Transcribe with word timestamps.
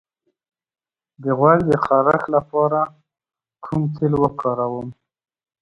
د 1.23 1.23
غوږ 1.37 1.59
د 1.69 1.71
خارش 1.85 2.23
لپاره 2.35 2.79
کوم 3.65 3.81
تېل 3.95 4.13
وکاروم؟ 4.23 4.87